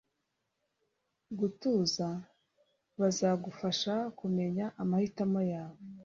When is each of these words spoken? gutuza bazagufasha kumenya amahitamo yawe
gutuza 1.39 2.07
bazagufasha 2.99 3.93
kumenya 4.19 4.65
amahitamo 4.81 5.39
yawe 5.53 5.79